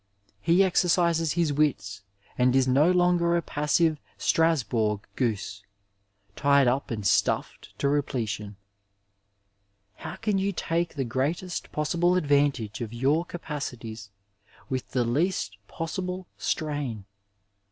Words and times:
He 0.39 0.63
exercises 0.63 1.33
his 1.33 1.53
wits 1.53 2.01
and 2.35 2.55
is 2.55 2.67
no 2.67 2.89
longer 2.89 3.37
a 3.37 3.41
pas 3.43 3.73
sive 3.73 3.99
Strasbourg 4.17 5.01
goose, 5.15 5.61
tied 6.35 6.67
up 6.67 6.89
and 6.89 7.05
stuffed 7.05 7.77
to 7.77 7.87
repletion. 7.87 8.55
How 9.97 10.15
can 10.15 10.39
you 10.39 10.53
take 10.53 10.95
the 10.95 11.03
greatest 11.05 11.71
possible 11.71 12.15
advantage 12.15 12.81
of 12.81 12.91
your 12.93 13.25
capacities 13.25 14.09
with 14.71 14.89
the 14.89 15.05
least 15.05 15.57
possible 15.67 16.25
strain 16.35 17.05